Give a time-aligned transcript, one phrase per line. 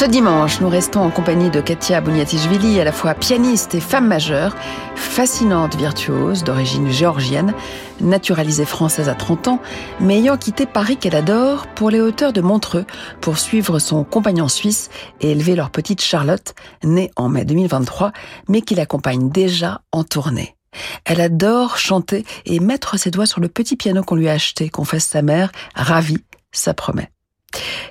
[0.00, 4.06] Ce dimanche, nous restons en compagnie de Katia Bouniatichvili, à la fois pianiste et femme
[4.06, 4.56] majeure,
[4.94, 7.52] fascinante virtuose d'origine géorgienne,
[8.00, 9.60] naturalisée française à 30 ans,
[10.00, 12.86] mais ayant quitté Paris qu'elle adore pour les hauteurs de Montreux
[13.20, 14.88] pour suivre son compagnon suisse
[15.20, 18.12] et élever leur petite Charlotte, née en mai 2023,
[18.48, 20.56] mais qui l'accompagne déjà en tournée.
[21.04, 24.70] Elle adore chanter et mettre ses doigts sur le petit piano qu'on lui a acheté,
[24.70, 27.10] confesse sa mère, ravie, ça promet.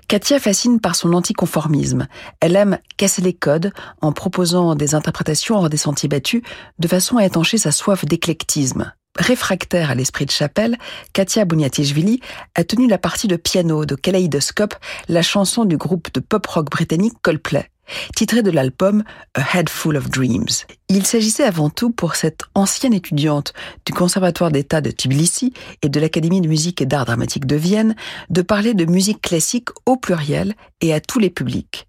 [0.07, 2.07] Katia fascine par son anticonformisme.
[2.39, 6.41] Elle aime casser les codes en proposant des interprétations hors des sentiers battus
[6.79, 8.91] de façon à étancher sa soif d'éclectisme.
[9.17, 10.77] Réfractaire à l'esprit de chapelle,
[11.13, 12.21] Katia Bouniatichvili
[12.55, 14.75] a tenu la partie de piano de Kaleidoscope,
[15.09, 17.69] la chanson du groupe de pop-rock britannique Coldplay
[18.15, 19.03] titré de l'album
[19.35, 20.65] A Head Full of Dreams.
[20.89, 23.53] Il s'agissait avant tout pour cette ancienne étudiante
[23.85, 27.95] du Conservatoire d'État de Tbilissi et de l'Académie de musique et d'art dramatique de Vienne
[28.29, 31.87] de parler de musique classique au pluriel et à tous les publics.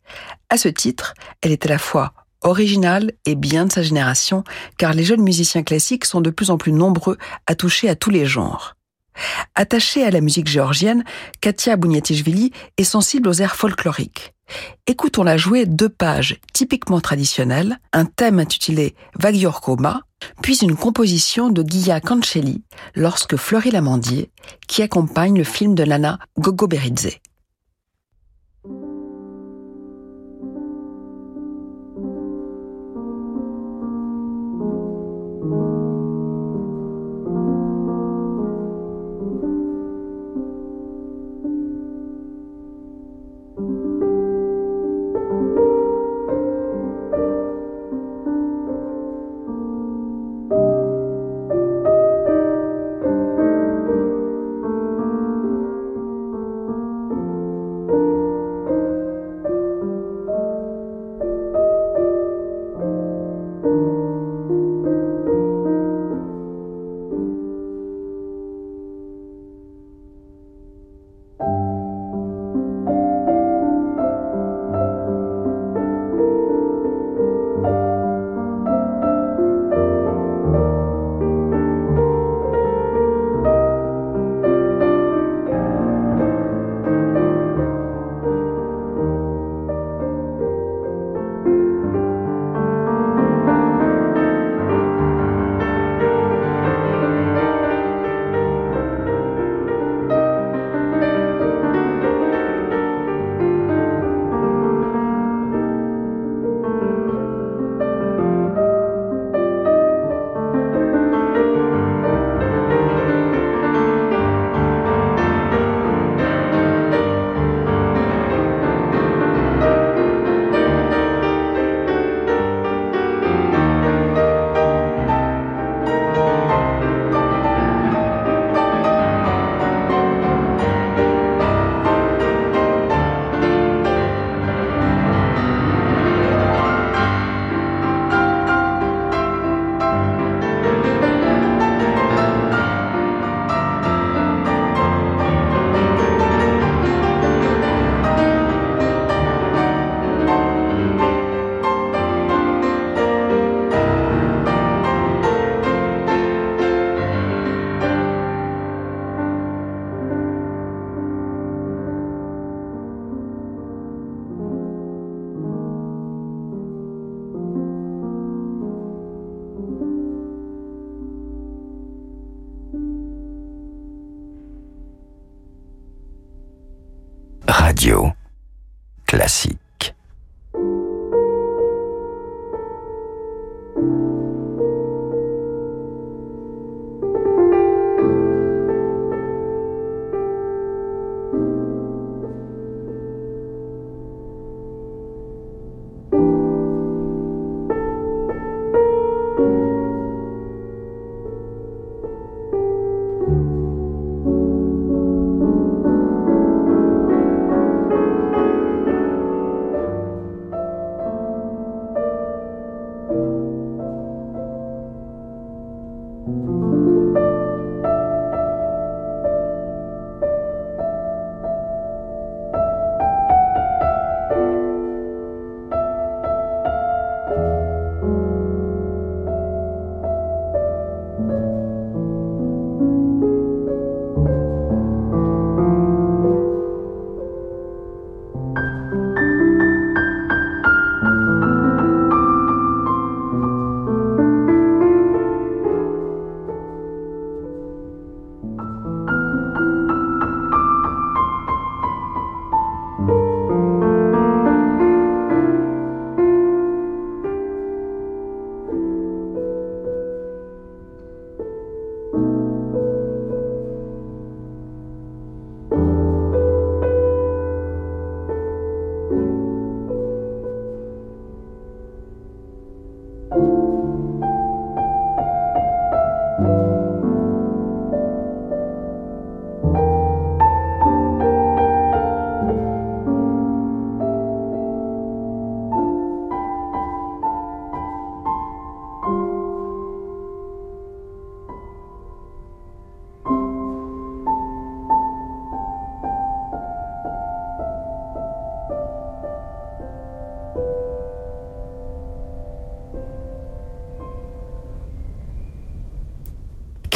[0.48, 4.44] À ce titre, elle est à la fois originale et bien de sa génération,
[4.78, 8.10] car les jeunes musiciens classiques sont de plus en plus nombreux à toucher à tous
[8.10, 8.76] les genres.
[9.54, 11.04] Attachée à la musique géorgienne,
[11.40, 14.34] Katia Bouniatichvili est sensible aux airs folkloriques.
[14.86, 18.94] Écoutons-la jouer deux pages typiquement traditionnelles, un thème intitulé
[19.62, 20.02] Koma,
[20.42, 22.62] puis une composition de Guilla Cancelli
[22.94, 24.30] lorsque fleurit l'amandier,
[24.66, 27.18] qui accompagne le film de Lana Gogoberidze.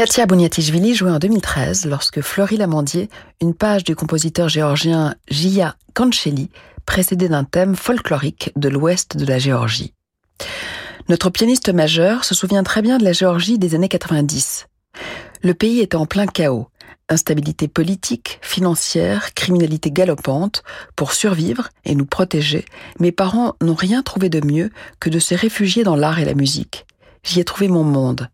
[0.04, 3.08] Katia Bouniatichvili jouait en 2013 lorsque fleurit Lamandier,
[3.40, 6.50] une page du compositeur géorgien Jia Kancheli,
[6.84, 9.94] précédée d'un thème folklorique de l'ouest de la Géorgie.
[11.08, 14.66] Notre pianiste majeur se souvient très bien de la Géorgie des années 90.
[15.42, 16.68] Le pays était en plein chaos.
[17.08, 20.64] Instabilité politique, financière, criminalité galopante.
[20.96, 22.66] Pour survivre et nous protéger,
[23.00, 24.68] mes parents n'ont rien trouvé de mieux
[25.00, 26.84] que de se réfugier dans l'art et la musique.
[27.22, 28.28] J'y ai trouvé mon monde.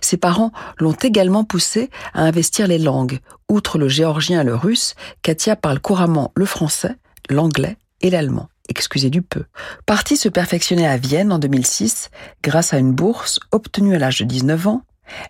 [0.00, 3.20] Ses parents l'ont également poussé à investir les langues.
[3.48, 6.96] Outre le géorgien et le russe, Katia parle couramment le français,
[7.28, 8.48] l'anglais et l'allemand.
[8.68, 9.44] Excusez du peu.
[9.86, 12.10] Partie se perfectionner à Vienne en 2006
[12.42, 14.82] grâce à une bourse obtenue à l'âge de 19 ans,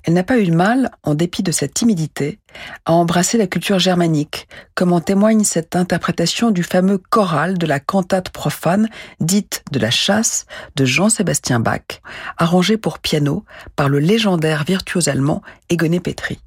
[0.05, 2.39] elle n'a pas eu de mal, en dépit de cette timidité,
[2.85, 7.81] à embrasser la culture germanique, comme en témoigne cette interprétation du fameux choral de la
[7.81, 8.89] cantate profane,
[9.21, 10.47] dite de la chasse,
[10.77, 12.01] de Jean-Sébastien Bach,
[12.39, 13.45] arrangée pour piano
[13.75, 16.41] par le légendaire virtuose allemand Egoné Petri.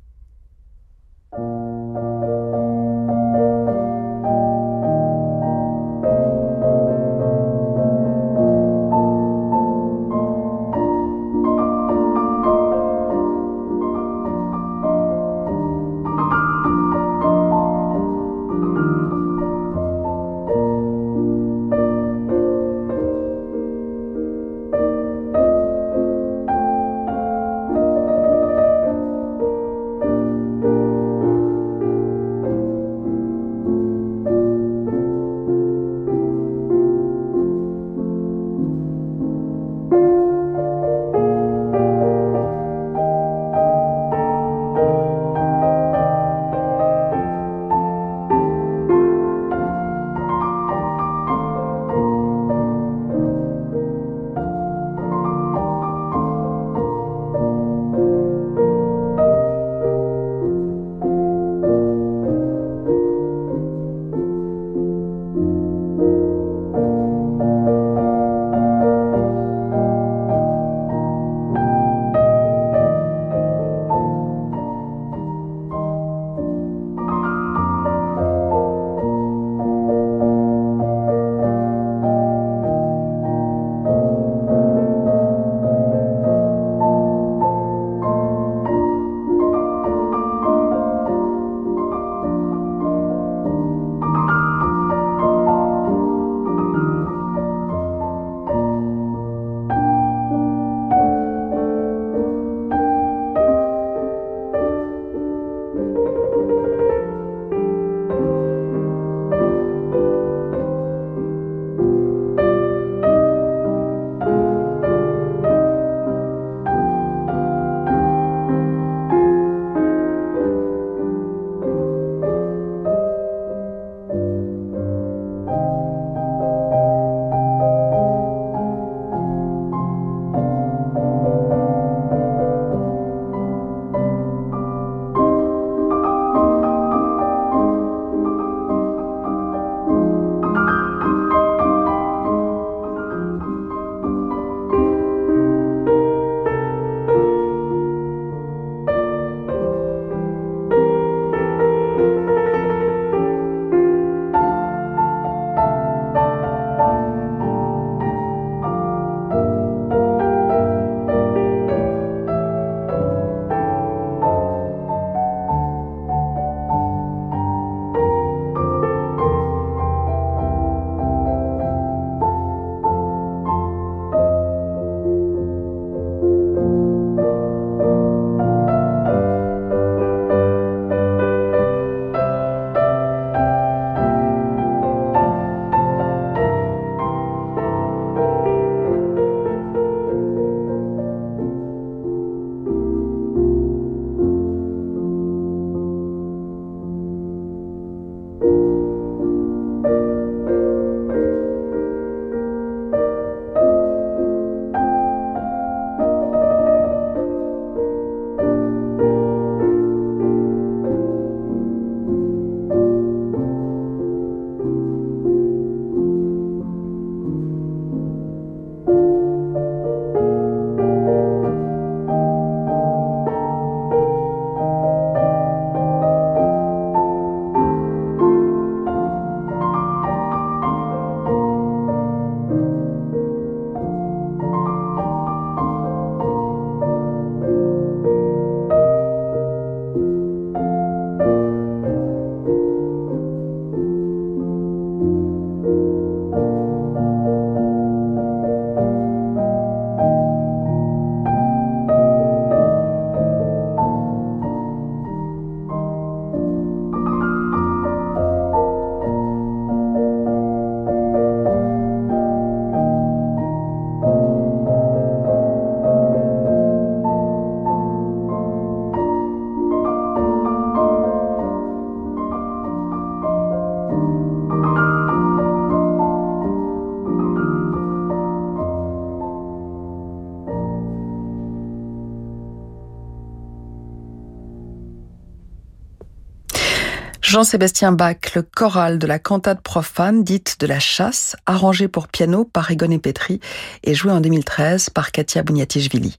[287.40, 292.44] Jean-Sébastien Bach, le choral de la cantate profane dite de la chasse, arrangé pour piano
[292.44, 293.40] par Rigone Petri
[293.84, 296.18] et joué en 2013 par Katia Bouniatichvili.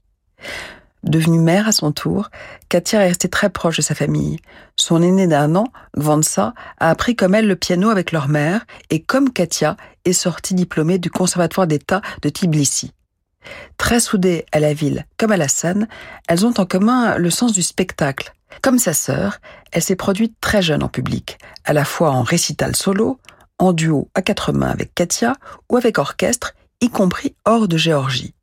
[1.03, 2.31] Devenue mère à son tour,
[2.69, 4.39] Katia est restée très proche de sa famille.
[4.77, 9.03] Son aîné d'un an, Gvansa, a appris comme elle le piano avec leur mère et
[9.03, 12.93] comme Katia est sortie diplômée du Conservatoire d'État de Tbilissi.
[13.77, 15.87] Très soudées à la ville comme à la scène,
[16.27, 18.33] elles ont en commun le sens du spectacle.
[18.61, 19.39] Comme sa sœur,
[19.71, 23.19] elle s'est produite très jeune en public, à la fois en récital solo,
[23.57, 25.35] en duo à quatre mains avec Katia
[25.69, 28.33] ou avec orchestre, y compris hors de Géorgie.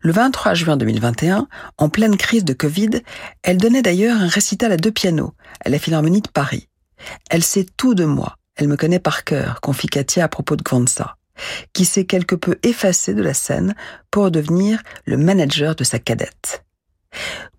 [0.00, 3.02] Le 23 juin 2021, en pleine crise de Covid,
[3.42, 5.32] elle donnait d'ailleurs un récital à deux pianos
[5.64, 6.68] à la Philharmonie de Paris.
[7.30, 10.62] Elle sait tout de moi, elle me connaît par cœur, confie Katia à propos de
[10.62, 11.16] Gwanza,
[11.72, 13.74] qui s'est quelque peu effacé de la scène
[14.10, 16.65] pour devenir le manager de sa cadette.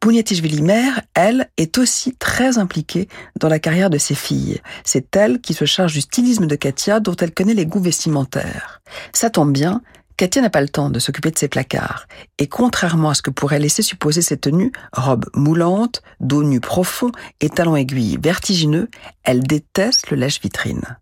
[0.01, 3.07] Bouniatichvili mère, elle, est aussi très impliquée
[3.39, 4.61] dans la carrière de ses filles.
[4.83, 8.81] C'est elle qui se charge du stylisme de Katia dont elle connaît les goûts vestimentaires.
[9.13, 9.81] Ça tombe bien,
[10.17, 12.07] Katia n'a pas le temps de s'occuper de ses placards,
[12.39, 17.11] et contrairement à ce que pourrait laisser supposer ses tenues, robe moulante, dos nu profond
[17.39, 18.89] et talons aiguilles vertigineux,
[19.23, 20.97] elle déteste le lèche-vitrine.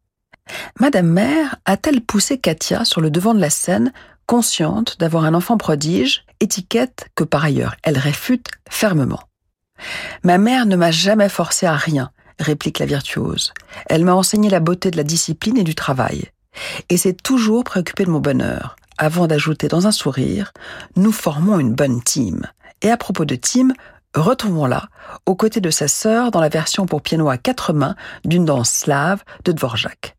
[0.81, 3.93] Madame Mère a-t-elle poussé Katia sur le devant de la scène,
[4.25, 9.21] consciente d'avoir un enfant prodige, étiquette que par ailleurs elle réfute fermement.
[10.23, 13.53] Ma mère ne m'a jamais forcé à rien, réplique la virtuose.
[13.87, 16.29] Elle m'a enseigné la beauté de la discipline et du travail.
[16.89, 20.53] Et s'est toujours préoccupée de mon bonheur, avant d'ajouter dans un sourire,
[20.95, 22.47] nous formons une bonne team.
[22.81, 23.73] Et à propos de team,
[24.15, 24.87] retrouvons-la
[25.25, 28.71] aux côtés de sa sœur dans la version pour piano à quatre mains d'une danse
[28.71, 30.15] slave de Dvorak.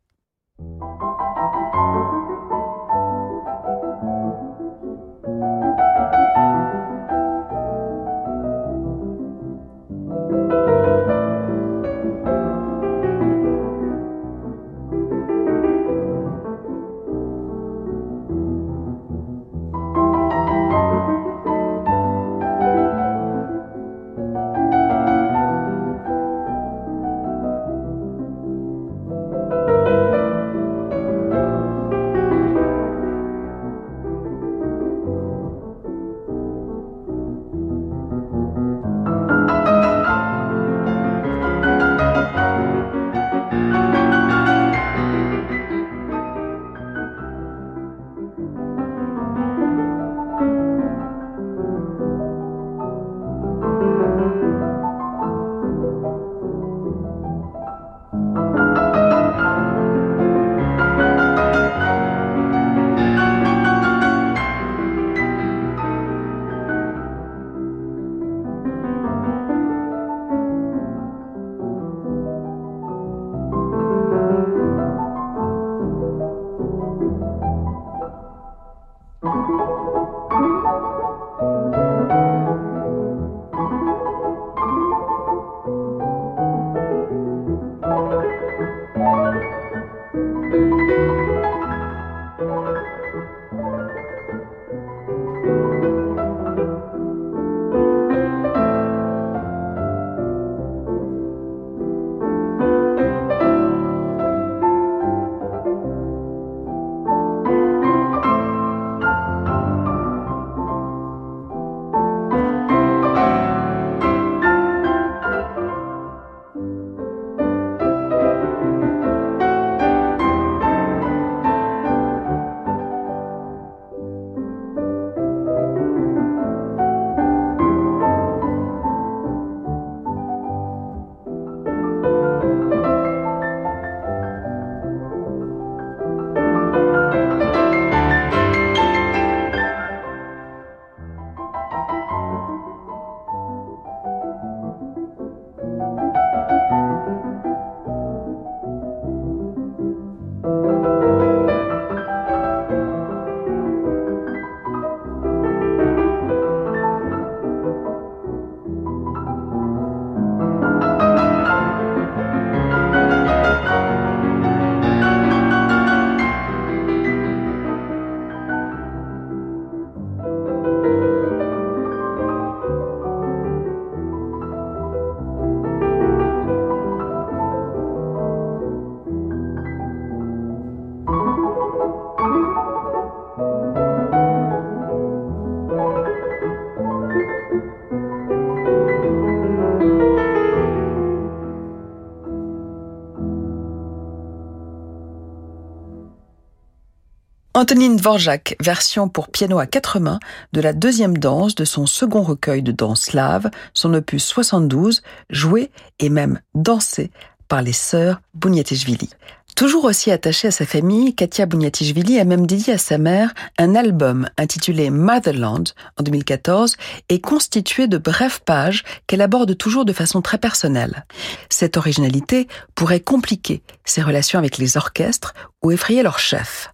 [197.56, 200.20] Antonine Dvorak, version pour piano à quatre mains
[200.52, 205.70] de la deuxième danse de son second recueil de danse slave, son opus 72, joué
[205.98, 207.10] et même dansé
[207.48, 209.08] par les sœurs Bouniatishvili.
[209.56, 213.74] Toujours aussi attachée à sa famille, Katia Bouniatishvili a même dédié à sa mère un
[213.74, 216.76] album intitulé Motherland en 2014
[217.08, 221.06] et constitué de brèves pages qu'elle aborde toujours de façon très personnelle.
[221.48, 226.70] Cette originalité pourrait compliquer ses relations avec les orchestres ou effrayer leur chef.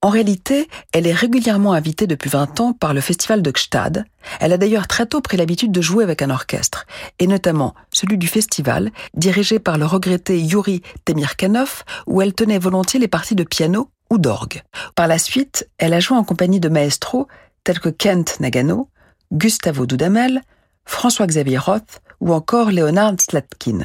[0.00, 4.04] En réalité, elle est régulièrement invitée depuis 20 ans par le festival de Gstad.
[4.38, 6.86] Elle a d'ailleurs très tôt pris l'habitude de jouer avec un orchestre,
[7.18, 13.00] et notamment celui du festival, dirigé par le regretté Yuri Temirkanov, où elle tenait volontiers
[13.00, 14.62] les parties de piano ou d'orgue.
[14.94, 17.26] Par la suite, elle a joué en compagnie de maestros
[17.64, 18.88] tels que Kent Nagano,
[19.32, 20.42] Gustavo Dudamel,
[20.84, 23.80] François-Xavier Roth ou encore Leonard Slatkin.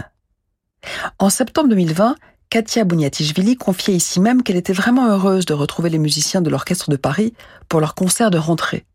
[1.18, 2.16] En septembre 2020,
[2.54, 6.92] Katia Bouniatishvili confiait ici même qu'elle était vraiment heureuse de retrouver les musiciens de l'Orchestre
[6.92, 7.34] de Paris
[7.68, 8.86] pour leur concert de rentrée.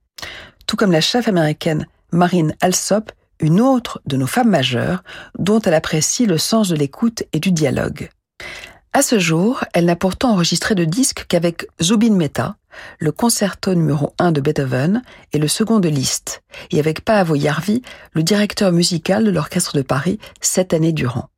[0.69, 5.03] Tout comme la chef américaine Marine Alsop, une autre de nos femmes majeures,
[5.41, 8.11] dont elle apprécie le sens de l'écoute et du dialogue.
[8.93, 12.55] À ce jour, elle n'a pourtant enregistré de disque qu'avec Zubin Mehta,
[13.01, 17.83] le concerto numéro 1 de Beethoven et le second de Liszt, et avec Paavo Jarvi,
[18.13, 21.29] le directeur musical de l'Orchestre de Paris, sept années durant.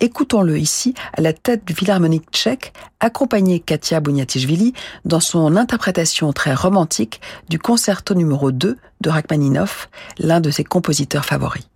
[0.00, 4.72] Écoutons-le ici à la tête du Philharmonique tchèque, accompagné Katia Bouniatishvili
[5.04, 9.88] dans son interprétation très romantique du concerto numéro 2 de Rachmaninoff,
[10.18, 11.66] l'un de ses compositeurs favoris.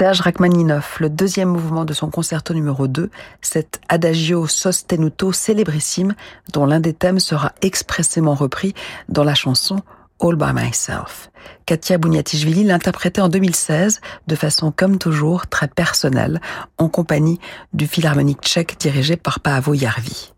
[0.00, 3.10] Serge Rachmaninoff, le deuxième mouvement de son concerto numéro 2,
[3.42, 6.14] cet Adagio sostenuto célébrissime
[6.54, 8.72] dont l'un des thèmes sera expressément repris
[9.10, 9.82] dans la chanson
[10.18, 11.30] All by Myself.
[11.66, 16.40] Katia Bouniatishvili l'interprétait en 2016 de façon comme toujours très personnelle
[16.78, 17.38] en compagnie
[17.74, 20.32] du philharmonique tchèque dirigé par Paavo Jarvi.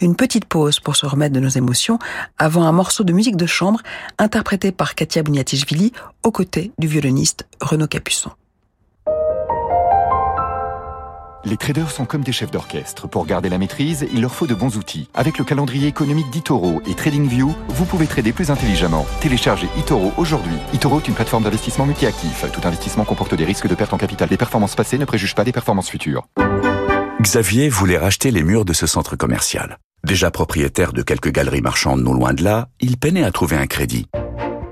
[0.00, 1.98] Une petite pause pour se remettre de nos émotions
[2.38, 3.80] avant un morceau de musique de chambre
[4.16, 8.30] interprété par Katia Bouniatishvili aux côtés du violoniste Renaud Capuçon.
[11.44, 13.06] Les traders sont comme des chefs d'orchestre.
[13.06, 15.08] Pour garder la maîtrise, il leur faut de bons outils.
[15.14, 19.06] Avec le calendrier économique d'Itoro et TradingView, vous pouvez trader plus intelligemment.
[19.20, 20.56] Téléchargez Itoro aujourd'hui.
[20.72, 22.44] Itoro est une plateforme d'investissement multi-actif.
[22.52, 24.28] Tout investissement comporte des risques de perte en capital.
[24.30, 26.26] Les performances passées ne préjugent pas des performances futures.
[27.22, 29.78] Xavier voulait racheter les murs de ce centre commercial.
[30.04, 33.66] Déjà propriétaire de quelques galeries marchandes non loin de là, il peinait à trouver un
[33.66, 34.06] crédit.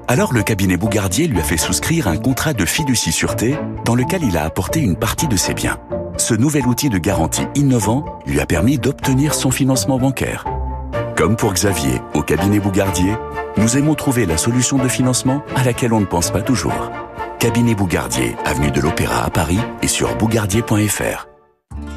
[0.08, 4.22] Alors le cabinet Bougardier lui a fait souscrire un contrat de fiducie sûreté dans lequel
[4.22, 5.78] il a apporté une partie de ses biens
[6.18, 10.44] ce nouvel outil de garantie innovant lui a permis d'obtenir son financement bancaire.
[11.16, 13.14] Comme pour Xavier au cabinet Bougardier,
[13.56, 16.90] nous aimons trouver la solution de financement à laquelle on ne pense pas toujours.
[17.38, 21.28] Cabinet Bougardier, avenue de l'Opéra à Paris et sur bougardier.fr.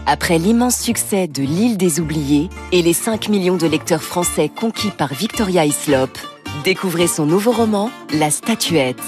[0.05, 4.91] Après l'immense succès de L'île des oubliés et les 5 millions de lecteurs français conquis
[4.91, 6.17] par Victoria Islop,
[6.63, 9.01] découvrez son nouveau roman, La Statuette.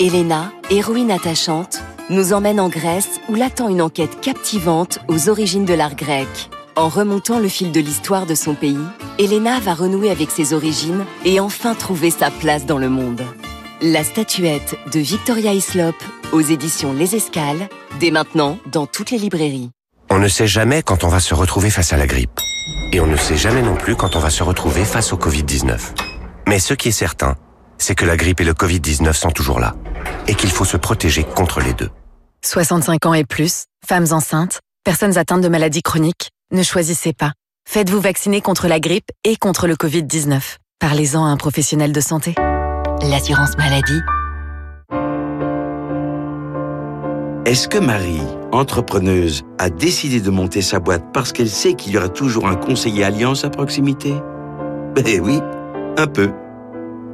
[0.00, 5.74] Elena, héroïne attachante, nous emmène en Grèce où l'attend une enquête captivante aux origines de
[5.74, 6.28] l'art grec.
[6.74, 8.78] En remontant le fil de l'histoire de son pays,
[9.18, 13.22] Elena va renouer avec ses origines et enfin trouver sa place dans le monde.
[13.82, 15.96] La statuette de Victoria Islop
[16.32, 17.68] aux éditions Les Escales,
[18.00, 19.70] dès maintenant dans toutes les librairies.
[20.10, 22.40] On ne sait jamais quand on va se retrouver face à la grippe.
[22.92, 25.78] Et on ne sait jamais non plus quand on va se retrouver face au Covid-19.
[26.46, 27.36] Mais ce qui est certain,
[27.78, 29.74] c'est que la grippe et le Covid-19 sont toujours là.
[30.28, 31.90] Et qu'il faut se protéger contre les deux.
[32.44, 37.32] 65 ans et plus, femmes enceintes, personnes atteintes de maladies chroniques, ne choisissez pas.
[37.68, 40.56] Faites-vous vacciner contre la grippe et contre le Covid-19.
[40.78, 42.34] Parlez-en à un professionnel de santé.
[43.02, 44.00] L'assurance maladie.
[47.44, 51.98] Est-ce que Marie, entrepreneuse, a décidé de monter sa boîte parce qu'elle sait qu'il y
[51.98, 54.14] aura toujours un conseiller Alliance à proximité?
[55.04, 55.40] Eh oui,
[55.96, 56.30] un peu.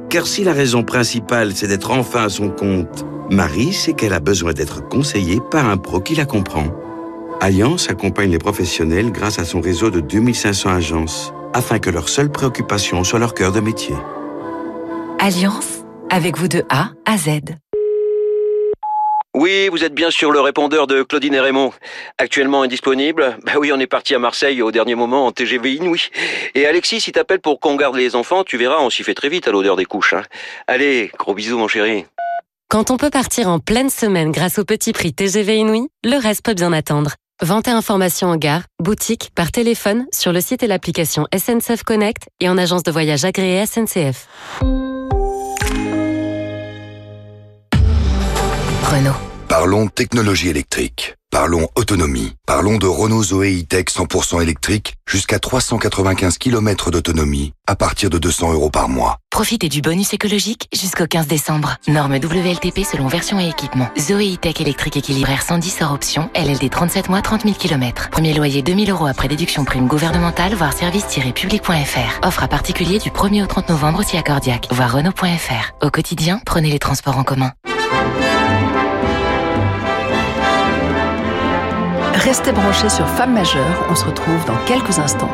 [0.09, 4.19] Car si la raison principale, c'est d'être enfin à son compte, Marie sait qu'elle a
[4.19, 6.65] besoin d'être conseillée par un pro qui la comprend.
[7.41, 12.31] Alliance accompagne les professionnels grâce à son réseau de 2500 agences, afin que leur seule
[12.31, 13.95] préoccupation soit leur cœur de métier.
[15.19, 17.41] Alliance, avec vous de A à Z.
[19.35, 21.71] Oui, vous êtes bien sur le répondeur de Claudine et Raymond.
[22.17, 23.37] Actuellement indisponible.
[23.45, 26.09] Bah oui, on est parti à Marseille au dernier moment en TGV Inouï.
[26.55, 29.29] Et Alexis, si t'appelles pour qu'on garde les enfants, tu verras, on s'y fait très
[29.29, 30.13] vite à l'odeur des couches.
[30.13, 30.23] Hein.
[30.65, 32.05] Allez, gros bisous mon chéri.
[32.69, 36.43] Quand on peut partir en pleine semaine grâce au petit prix TGV Inouï, le reste
[36.43, 37.11] peut bien attendre.
[37.41, 42.29] Vente et informations en gare, boutique, par téléphone, sur le site et l'application SNCF Connect
[42.39, 44.27] et en agence de voyage agréée SNCF.
[48.89, 49.13] Renault.
[49.47, 51.15] Parlons technologie électrique.
[51.29, 52.33] Parlons autonomie.
[52.47, 58.53] Parlons de Renault Zoé E-Tech 100% électrique jusqu'à 395 km d'autonomie à partir de 200
[58.53, 59.17] euros par mois.
[59.29, 61.75] Profitez du bonus écologique jusqu'au 15 décembre.
[61.87, 63.91] Norme WLTP selon version et équipement.
[63.99, 66.31] Zoé E-Tech électrique équilibraire 110 hors option.
[66.33, 68.09] LLD 37 mois 30 000 km.
[68.09, 72.25] Premier loyer 2000 euros après déduction prime gouvernementale, voire service-public.fr.
[72.25, 74.67] Offre à particulier du 1er au 30 novembre si accordiaque.
[74.71, 75.85] Voir Renault.fr.
[75.85, 77.51] Au quotidien, prenez les transports en commun.
[82.29, 85.31] Restez branchés sur Femmes majeures, on se retrouve dans quelques instants.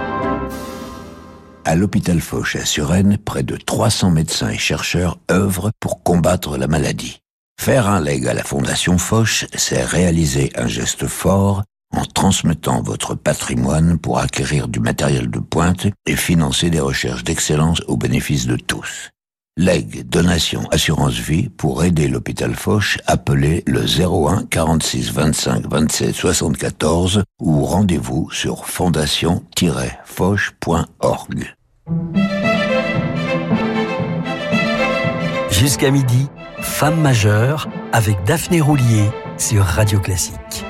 [1.65, 6.67] À l'hôpital Foch à Suresnes, près de 300 médecins et chercheurs œuvrent pour combattre la
[6.67, 7.19] maladie.
[7.59, 13.13] Faire un leg à la Fondation Foch, c'est réaliser un geste fort en transmettant votre
[13.13, 18.55] patrimoine pour acquérir du matériel de pointe et financer des recherches d'excellence au bénéfice de
[18.55, 19.09] tous.
[19.57, 27.23] Leg, donation, assurance vie, pour aider l'hôpital Foch, appelez le 01 46 25 27 74
[27.39, 31.55] ou rendez-vous sur fondation-foch.org.
[35.51, 36.27] Jusqu'à midi,
[36.59, 39.05] Femme majeure avec Daphné Roulier
[39.37, 40.65] sur Radio Classique.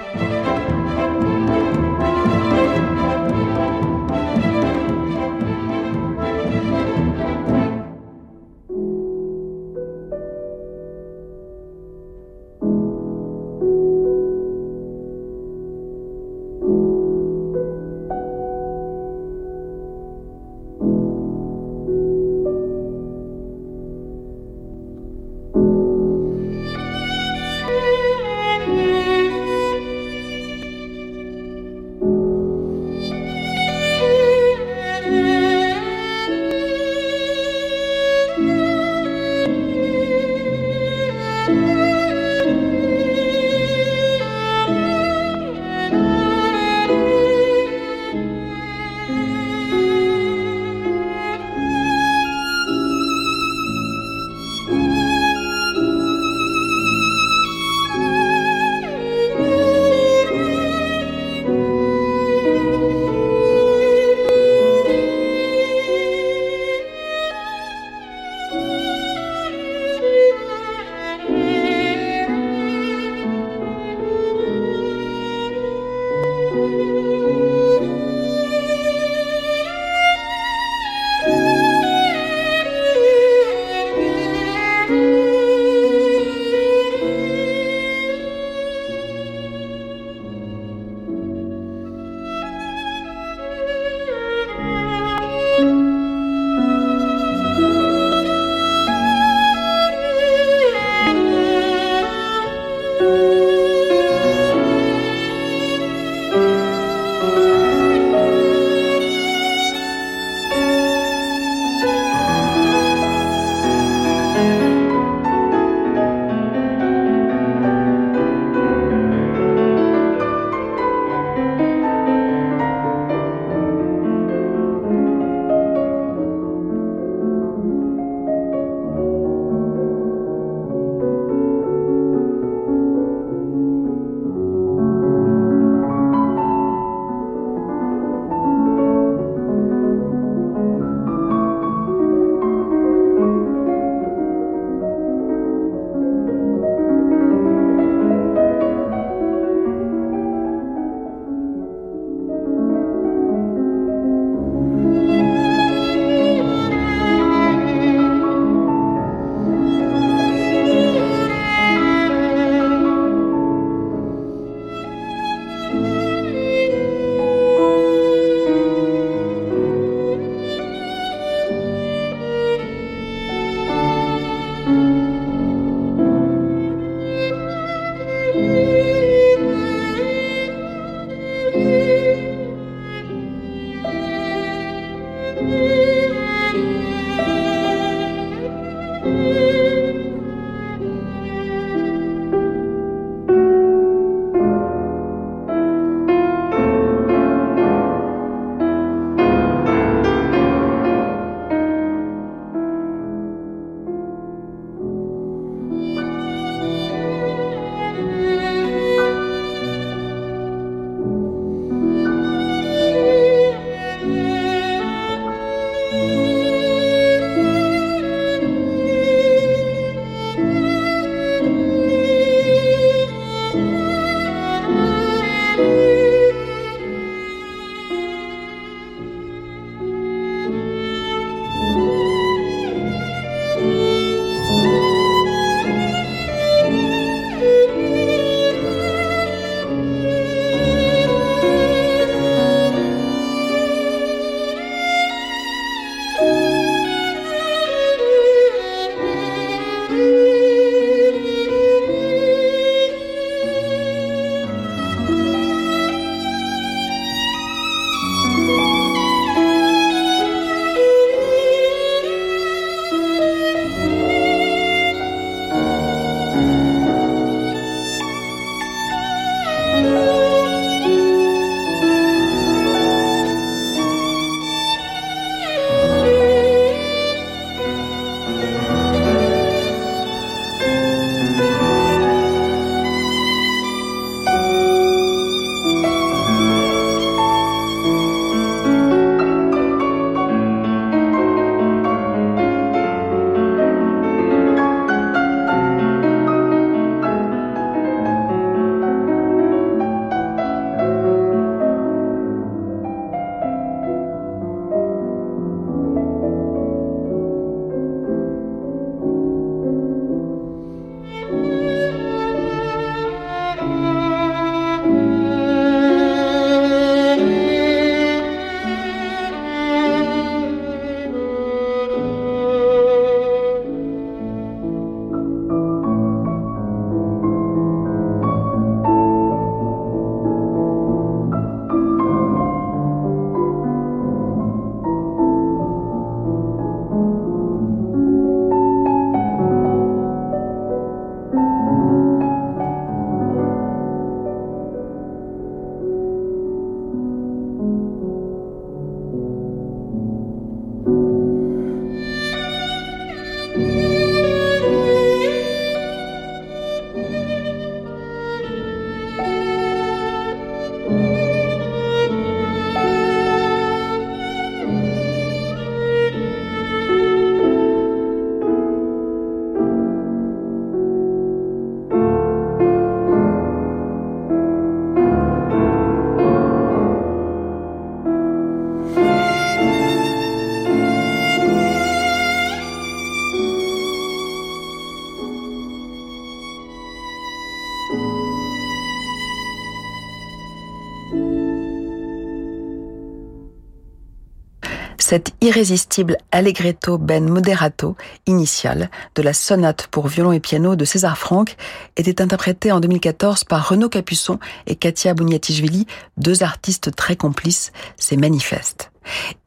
[395.45, 401.55] Irrésistible allegretto ben moderato initial de la sonate pour violon et piano de César Franck
[401.97, 405.85] était interprété en 2014 par Renaud Capuçon et Katia Bouniatichvili,
[406.17, 408.91] deux artistes très complices, c'est manifeste.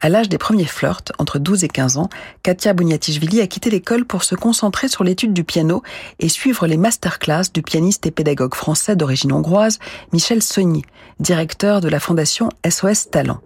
[0.00, 2.08] À l'âge des premiers flirts, entre 12 et 15 ans,
[2.44, 5.82] Katia Bouniatichvili a quitté l'école pour se concentrer sur l'étude du piano
[6.20, 9.80] et suivre les masterclass du pianiste et pédagogue français d'origine hongroise
[10.12, 10.84] Michel Sogny,
[11.18, 13.40] directeur de la fondation SOS Talent.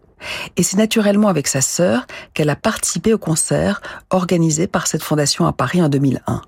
[0.56, 5.46] Et c'est naturellement avec sa sœur qu'elle a participé au concert organisé par cette fondation
[5.46, 6.42] à Paris en 2001.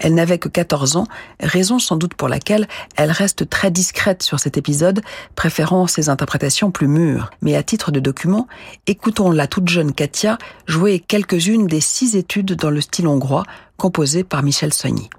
[0.00, 1.06] Elle n'avait que 14 ans,
[1.40, 5.02] raison sans doute pour laquelle elle reste très discrète sur cet épisode,
[5.34, 7.30] préférant ses interprétations plus mûres.
[7.42, 8.46] Mais à titre de document,
[8.86, 13.44] écoutons la toute jeune Katia jouer quelques-unes des six études dans le style hongrois
[13.76, 15.10] composées par Michel Sogny.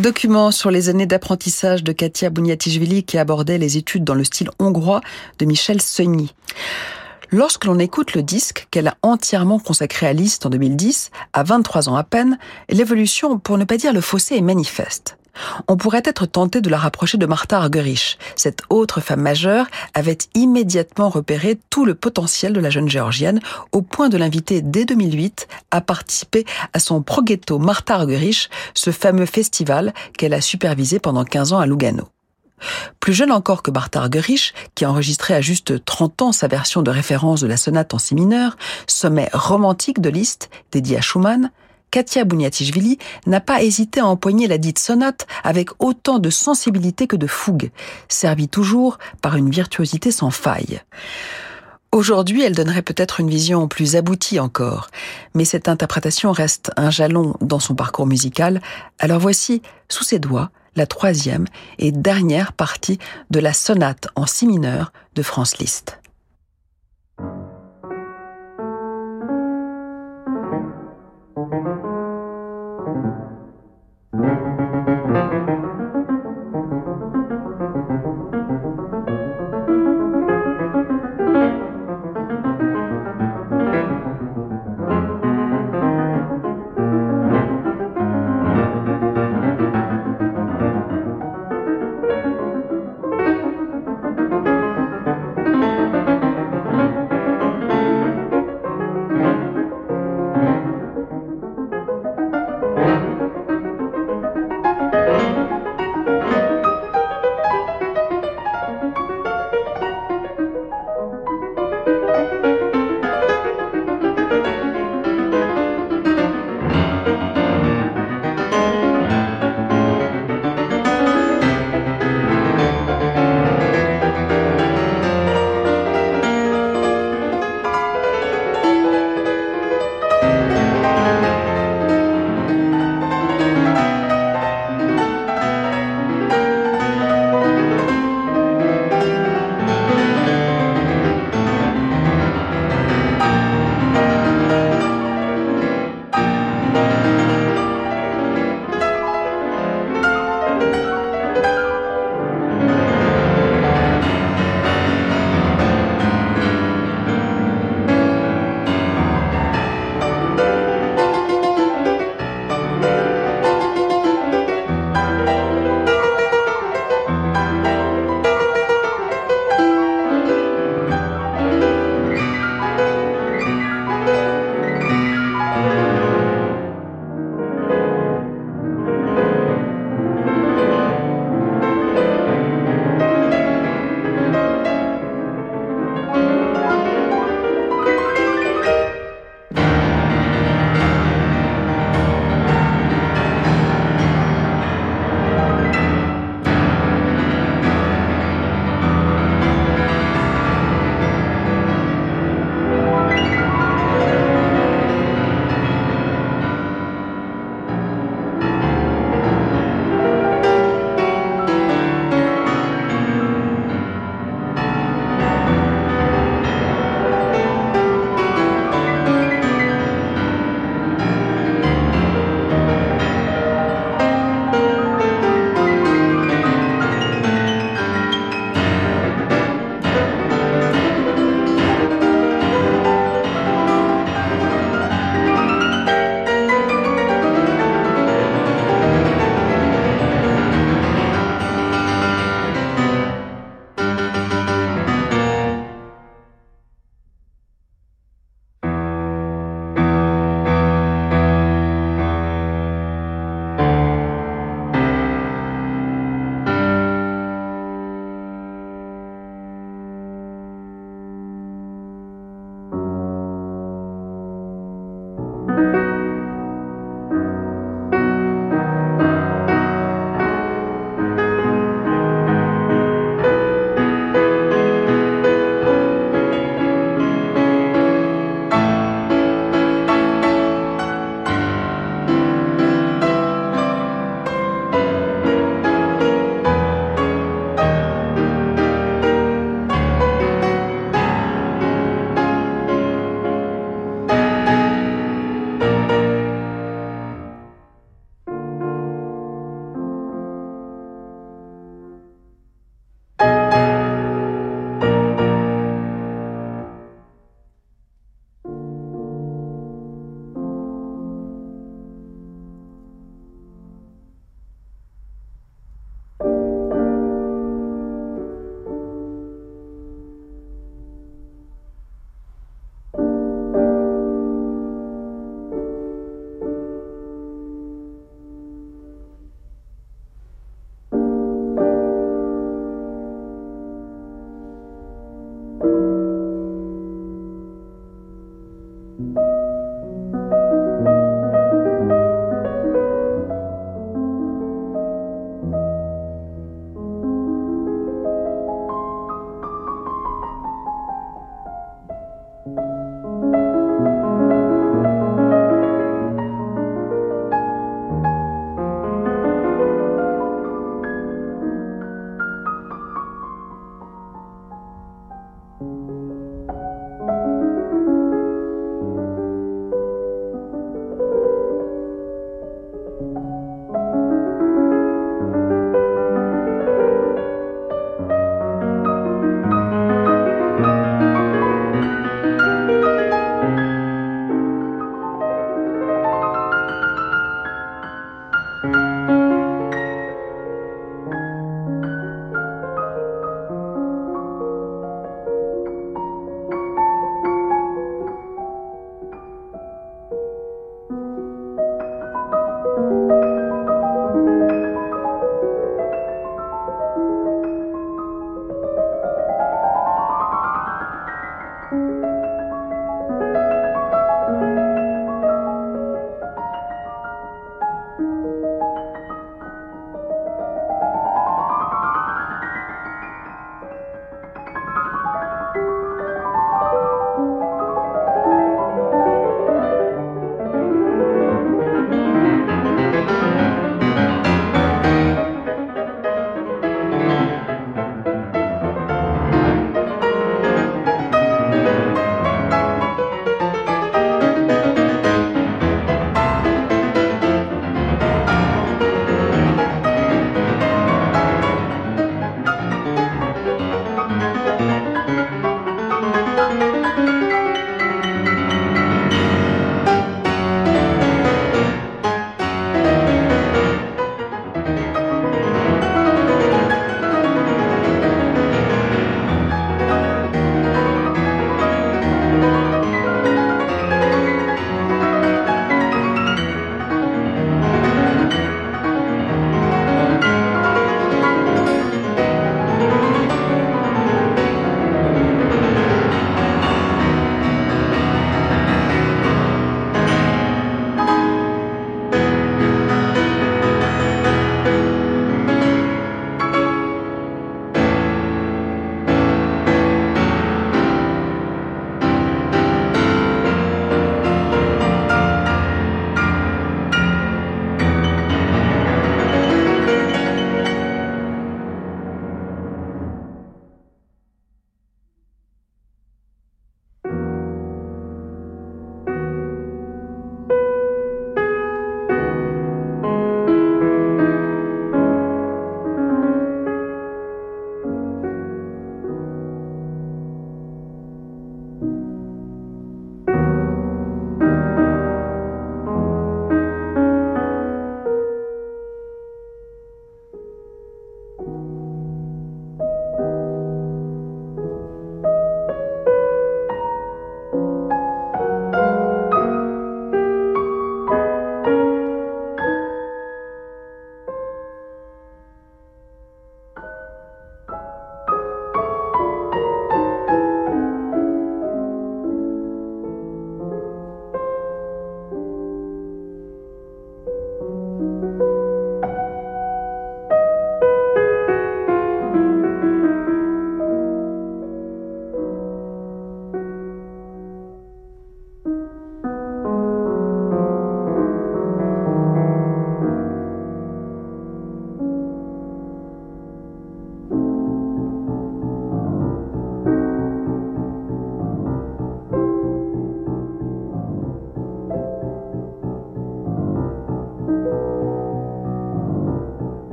[0.00, 4.50] Document sur les années d'apprentissage de Katia Bouniatichvili qui abordait les études dans le style
[4.58, 5.00] hongrois
[5.38, 6.34] de Michel Sogny.
[7.30, 11.88] Lorsque l'on écoute le disque qu'elle a entièrement consacré à Liszt en 2010, à 23
[11.88, 12.38] ans à peine,
[12.68, 15.19] l'évolution, pour ne pas dire le fossé, est manifeste.
[15.68, 18.18] On pourrait être tenté de la rapprocher de Martha Argerich.
[18.36, 23.40] Cette autre femme majeure avait immédiatement repéré tout le potentiel de la jeune géorgienne
[23.72, 29.26] au point de l'inviter dès 2008 à participer à son Proghetto Martha Argerich, ce fameux
[29.26, 32.08] festival qu'elle a supervisé pendant 15 ans à Lugano.
[33.00, 36.82] Plus jeune encore que Martha Argerich, qui a enregistré à juste 30 ans sa version
[36.82, 41.50] de référence de la sonate en si mineur, sommet romantique de Liszt, dédié à Schumann,
[41.90, 47.16] Katia Bouniatichvili n'a pas hésité à empoigner la dite sonate avec autant de sensibilité que
[47.16, 47.70] de fougue,
[48.08, 50.80] servie toujours par une virtuosité sans faille.
[51.92, 54.90] Aujourd'hui, elle donnerait peut-être une vision plus aboutie encore,
[55.34, 58.62] mais cette interprétation reste un jalon dans son parcours musical,
[59.00, 61.46] alors voici, sous ses doigts, la troisième
[61.78, 65.99] et dernière partie de la sonate en si mineur de Franz Liszt.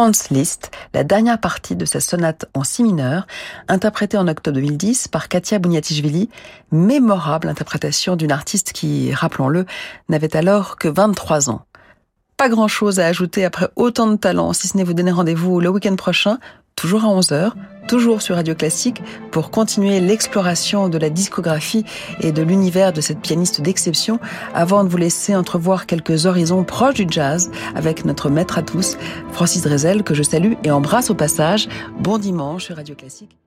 [0.00, 3.26] Franz Liszt, la dernière partie de sa sonate en si mineur,
[3.68, 6.30] interprétée en octobre 2010 par Katia Bouniatichvili,
[6.72, 9.66] mémorable interprétation d'une artiste qui, rappelons-le,
[10.08, 11.66] n'avait alors que 23 ans.
[12.38, 15.60] Pas grand chose à ajouter après autant de talent, si ce n'est vous donner rendez-vous
[15.60, 16.38] le week-end prochain
[16.80, 17.52] toujours à 11h,
[17.88, 19.02] toujours sur Radio Classique,
[19.32, 21.84] pour continuer l'exploration de la discographie
[22.20, 24.18] et de l'univers de cette pianiste d'exception,
[24.54, 28.96] avant de vous laisser entrevoir quelques horizons proches du jazz avec notre maître à tous,
[29.30, 31.68] Francis Drezel, que je salue et embrasse au passage.
[31.98, 33.39] Bon dimanche sur Radio Classique.